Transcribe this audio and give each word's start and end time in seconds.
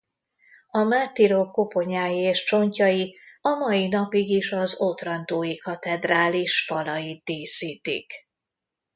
A 0.69 0.77
mártírok 0.83 1.51
koponyái 1.51 2.17
és 2.17 2.43
csontjai 2.43 3.17
a 3.41 3.49
mai 3.49 3.87
napig 3.87 4.29
is 4.29 4.51
az 4.51 4.81
otrantói 4.81 5.57
katedrális 5.57 6.65
falait 6.65 7.23
díszítik. 7.23 8.11